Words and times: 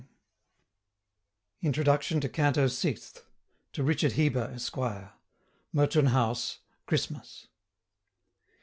1035 1.59 1.67
INTRODUCTION 1.67 2.21
TO 2.21 2.27
CANTO 2.29 2.67
SIXTH. 2.67 3.23
TO 3.71 3.83
RICHARD 3.83 4.13
HEBER, 4.13 4.51
ESQ. 4.55 4.75
Mertoun 5.75 6.07
House, 6.07 6.57
Christmas. 6.87 7.45